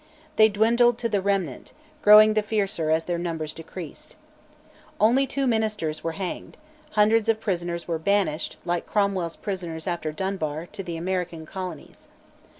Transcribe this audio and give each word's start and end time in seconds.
They 0.35 0.49
dwindled 0.49 0.97
to 0.97 1.09
the 1.09 1.21
"Remnant," 1.21 1.73
growing 2.01 2.33
the 2.33 2.41
fiercer 2.41 2.89
as 2.89 3.05
their 3.05 3.19
numbers 3.19 3.53
decreased. 3.53 4.15
Only 4.99 5.27
two 5.27 5.45
ministers 5.45 6.03
were 6.03 6.13
hanged; 6.13 6.57
hundreds 6.93 7.29
of 7.29 7.39
prisoners 7.39 7.87
were 7.87 7.99
banished, 7.99 8.57
like 8.65 8.87
Cromwell's 8.87 9.35
prisoners 9.35 9.85
after 9.85 10.11
Dunbar, 10.11 10.65
to 10.71 10.81
the 10.81 10.97
American 10.97 11.45
colonies. 11.45 12.07